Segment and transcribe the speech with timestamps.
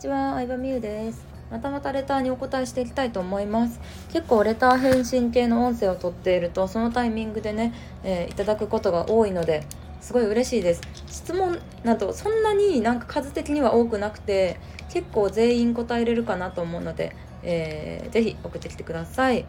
[0.00, 1.26] ちは、相葉美優です。
[1.50, 3.80] またまたレターにお答えしていきたいと思います。
[4.10, 9.66] 結構レター返信系の音声を取っていると、そのタイミングでね、えーいただくことが多いので、
[10.00, 10.80] すごい嬉しいです。
[11.06, 19.44] 質問などそんなになんか数的には多くなくて、結構全員答えれるかなと思うので、えーぜひ送ってきてください。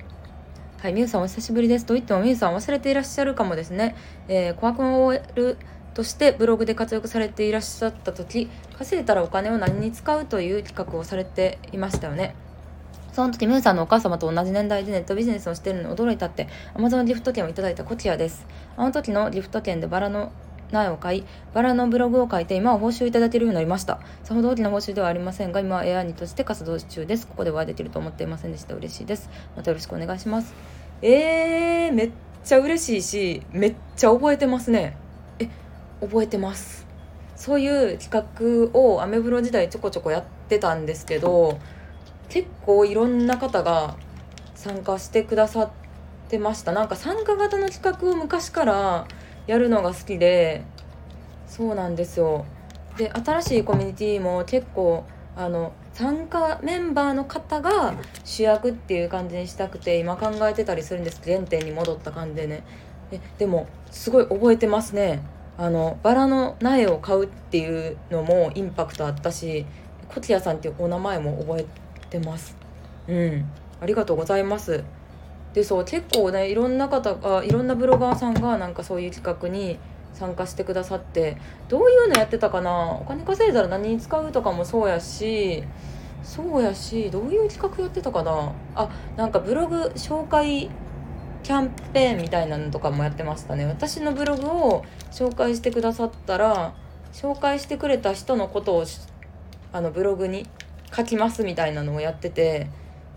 [0.82, 1.86] はい、みゆさんお久しぶりです。
[1.86, 3.96] と言ってもみゆさん忘れていらっしゃるかもですね。
[4.28, 5.58] えー、コアコン OL
[5.94, 12.36] としてブログで活躍されていらっしゃった時、稼いだらお金を何に使うという企画をされていましたよね。
[13.14, 18.46] その時、みゆさんのお母様と同じ年代でネットビジネスをしているのに驚いたって、Amazon ギフト券をいただいたコキアです。
[18.78, 20.32] あの時のギフト券でバラの
[20.72, 24.00] 苗を買い、バラのブログを書いて、今は報酬いただけるようになりました。
[24.24, 27.28] さほど大きな報酬ではありませんが、今はエアーニとして活動中です。
[27.28, 28.76] ここでお会いできると思っていませんでした。
[28.76, 29.30] 嬉しいです。
[29.58, 30.54] またよろしくお願いします。
[31.02, 32.12] えー、めっ
[32.46, 34.96] ちゃ嬉しいし、めっちゃ覚えてますね。
[36.02, 36.86] 覚えてます。
[37.36, 41.60] そういう企画をアメブロ時代ちょこちょこやってたんですけど、
[42.30, 43.96] 結構いろんな方が
[44.56, 45.72] 参加してくださっ
[46.28, 46.72] てました。
[46.72, 49.08] なんか参加型の企画を昔から
[49.48, 50.64] やるのが好きで、
[51.48, 52.46] そうなんですよ。
[52.98, 62.64] で、新しいコミュニティも結構、あの、参加メンバーの方が主役っていう感じにしたくて今考えてたりするんです原点に戻った感じでね
[63.12, 65.22] えでもすごい覚えてますね
[65.62, 69.64] あのバラの苗を買うっていうのもインパクトあったし
[70.08, 71.66] コキアさんっていうお名前も覚え
[72.10, 72.58] てます。
[73.08, 73.46] うん。
[73.80, 74.84] ありがとうございます。
[75.54, 79.78] でそう結構ねいろんな方がいろんなブロガーさんがなんかそういう企画に
[80.14, 81.38] 参加してくださって
[81.70, 82.98] どういうのやってたかな？
[83.00, 85.64] お金稼いだら何に使うとかもそうやし
[86.24, 88.52] そうやしどういう企画やってたかな？
[88.74, 90.72] あなんかブログ紹介
[91.44, 93.66] キャンペーンみたいなのとかもやってましたね。
[93.66, 96.74] 私のブログを紹介してくださったら
[97.14, 98.86] 紹介してくれた人のことを
[99.74, 100.48] あのブログに
[100.96, 102.68] 書きますみたいなのをやってて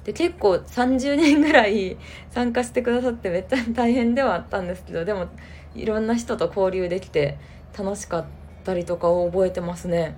[0.04, 1.96] で結構30人ぐらい
[2.30, 5.26] 参加してくださってめっちゃ大変ではあったんですけどでも
[5.74, 7.36] いろんな人と交流できて
[7.76, 8.24] 楽しかっ
[8.64, 10.14] たりとかを覚えてますね。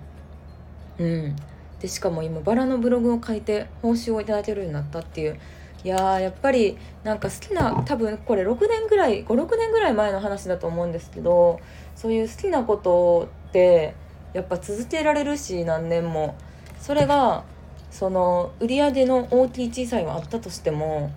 [0.98, 1.36] うん。
[1.80, 5.38] でしかも今バラのブログを書いて報酬をいただけるようになったっていう
[5.86, 11.60] いややっぱりなんか好きな多分これ6年ぐらい56年ぐらい前の話だと思うんですけど
[11.94, 13.94] そういう好きなことって
[14.32, 16.34] やっぱ続けられるし何年も。
[16.80, 17.44] それが
[17.92, 21.12] その売り上げの大きい小さいはあったとしても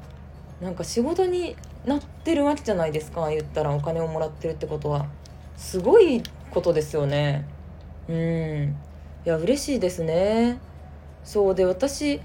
[0.62, 5.08] なんか仕事になってるわけじゃないですか言ったらお金をもらってるってことは。
[5.58, 6.22] すごい
[6.52, 7.44] ことですよね。
[8.08, 8.76] うん。
[9.26, 10.60] いや嬉しいですね。
[11.24, 12.22] そうで私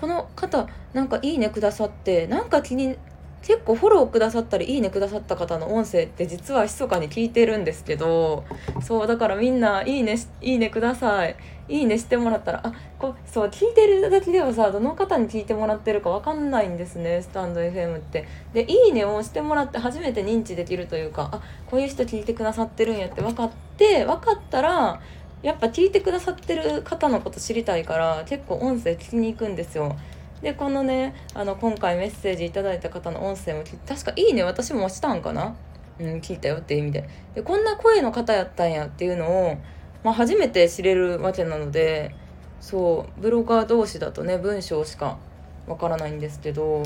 [0.00, 2.96] この方なんか「いいね」くださってなんか気に
[3.42, 8.44] 結構フォローくださったり「いいね」くださった方の音声って実は密かに聞いてるんですけど
[8.80, 11.36] そうだからみんな「いいね」いいねください。
[11.68, 18.26] いいねしてもらったらあこそう聞いてるだけではさどの方に聞いてもらってるかわかんないんですねスタンド FM って。
[18.54, 25.00] で「いいね」をしてもらって初めて認知できるというかあこういう人聞いてくださってるんやって分かって分かったら
[25.42, 29.96] やっぱ聞いてくださってる方のこと知りたいから結構音声聞きに行くんですよ。
[30.42, 35.56] でこのねあの今回メッセージいただいた方の音声も確か「いいね」私もしたんかな？
[36.00, 37.08] うん聞いたよっていう意味で。
[37.34, 39.56] でこんな声の方やったんやっていうのを、
[40.04, 42.14] まあ、初めて知れるわけなので
[42.60, 45.18] そうブロガー同士だとね文章しか
[45.66, 46.82] わからないんですけど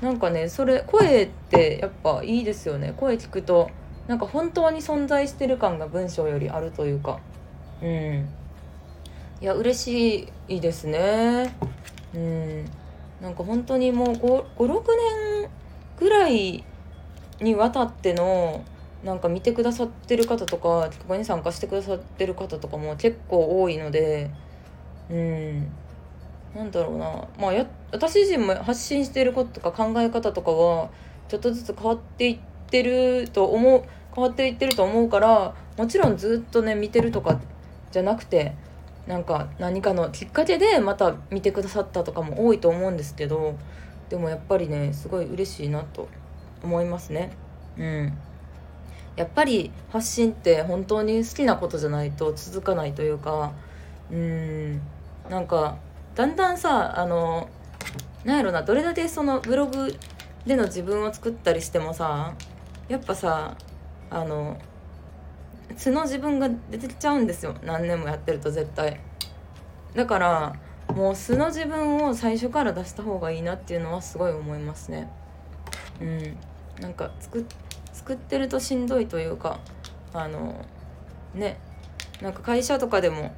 [0.00, 2.94] なんかねそれ声ってやっぱいいですよね。
[2.96, 3.70] 声聞くと
[4.06, 7.20] なんか本当に存在してる感が文章よりあるというか。
[7.82, 8.28] うん。
[9.40, 11.54] いや嬉しいですね。
[12.14, 12.64] うん。
[13.20, 14.82] なんか本当にもう56
[15.40, 15.50] 年
[15.98, 16.64] ぐらい
[17.40, 18.64] にわたっての
[19.04, 24.30] なんか見てくださってる方とか企画に参加してくださってる方とかも結構多いので
[25.10, 25.72] うん。
[26.54, 27.28] なんだろうな。
[27.38, 30.90] まあや私自身も発信してることとか考え方とかは
[31.28, 32.38] ちょっとずつ変わっていっ
[32.70, 33.82] てると思う
[34.14, 37.40] 変わっていってると思うからもちろんずっとね見てるとか
[37.92, 38.54] じゃなくて
[39.06, 43.56] なんか何かのきっかけでまた見てくださったとかも多いと思うんですけど
[44.08, 46.08] でもやっぱりねすごい嬉しいなと
[46.62, 47.32] 思いますね。
[47.78, 48.12] うん。
[49.16, 53.52] やっぱり発信って本当に好きなことじゃないと続かないというか
[54.10, 54.80] うん。
[55.28, 55.78] なんか
[56.14, 57.48] だんだんさあの
[58.24, 59.96] なんやろなどれだけそのブログ
[60.46, 62.34] での自分を作ったりしてもさ
[62.88, 63.56] やっぱさ
[64.10, 64.58] あの
[65.76, 67.54] 素の自分が出てきちゃうんですよ。
[67.62, 69.00] 何年もやってると絶対。
[69.94, 70.56] だから
[70.94, 75.10] もう素の自分を最初から出した方がいいなっていうのはすごい思いますね。
[76.00, 76.36] うん。
[76.80, 77.44] なんか作っ
[77.92, 79.60] 作ってるとしんどいというか
[80.12, 80.64] あの
[81.34, 81.58] ね。
[82.20, 83.34] なんか会社とかでも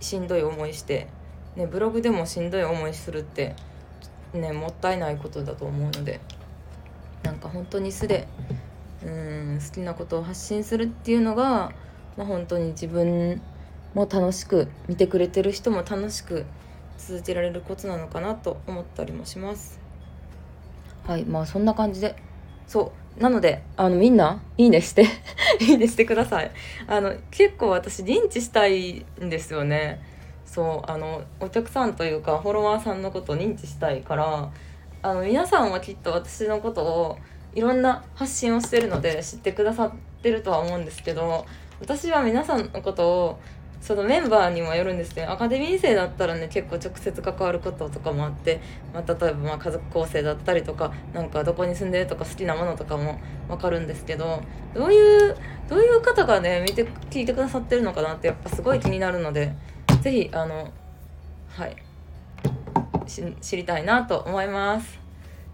[0.00, 1.08] しんどい思いして
[1.56, 3.54] ね、ブログでもしんどい思いするって
[4.32, 6.20] ねもったいないことだと思うので
[7.22, 8.26] なんか本当に素で
[9.04, 11.72] うん好きなことを発信するっていうのが、
[12.16, 13.40] まあ、本当に自分
[13.94, 16.44] も楽しく見てくれてる人も楽しく
[16.98, 19.78] 続けられることなのかなと思ったりもします。
[21.06, 22.16] はいまあそんな感じで。
[22.66, 23.20] そう。
[23.20, 25.06] なのであのみんないいねして
[25.60, 26.50] いいねしてください。
[26.86, 30.00] あの結構私認知したいんですよね。
[30.46, 34.50] そうあのお客さんというかフォロワーさんのことを認知したいから
[35.02, 37.18] あの皆さんはきっと私のことを
[37.54, 39.92] いろんな発信をしてるので知ってくださっ
[40.22, 41.46] てるとは思うんですけど
[41.80, 43.40] 私は皆さんのことを
[43.80, 48.60] そのメンバーにもよるんですねアカデミー生だったらね結構直接関わることとかもあって、
[48.94, 54.42] まあ、例えばま家族構成だったりとかなんかどこに住んでるとか好きなものとかも分かるんですけど
[54.72, 55.36] どういう
[55.68, 59.52] どういう方がね見て聞いてくださってるのかなってやっぱすごい気になるので
[60.00, 60.72] 是非あの
[61.50, 61.76] はい
[63.06, 64.98] 知りたいなと思います。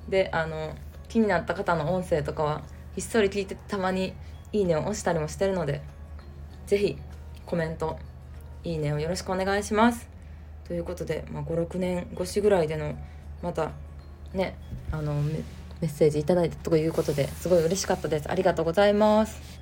[0.09, 0.77] であの
[1.11, 2.63] 気になった方の音声とかは
[2.95, 4.15] ひっそり聞いてたまに
[4.53, 5.83] 「いいね」を押したりもしてるので
[6.67, 6.97] 是非
[7.45, 7.99] コメント
[8.65, 10.09] いいねをよろしくお願いします。
[10.67, 12.95] ということで、まあ、56年越しぐらいでの
[13.43, 13.73] また
[14.33, 14.57] ね
[14.93, 15.43] あのメ
[15.83, 18.31] ッセージいただいたということですごい嬉しかったです。
[18.31, 19.60] ありがとうございます。